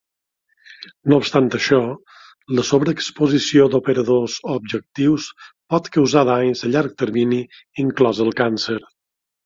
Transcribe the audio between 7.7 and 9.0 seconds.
inclòs el càncer.